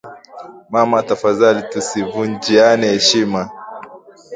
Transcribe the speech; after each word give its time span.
Mama 0.73 0.97
tafadhali 1.07 1.61
tusivunjiane 1.71 2.87
heshima 2.93 3.41